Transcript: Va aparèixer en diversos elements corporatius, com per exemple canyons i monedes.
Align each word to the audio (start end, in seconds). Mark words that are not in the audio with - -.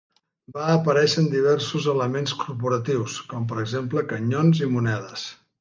Va 0.53 0.63
aparèixer 0.75 1.19
en 1.23 1.27
diversos 1.33 1.85
elements 1.93 2.35
corporatius, 2.45 3.21
com 3.35 3.47
per 3.53 3.63
exemple 3.67 4.07
canyons 4.15 4.67
i 4.69 4.75
monedes. 4.77 5.33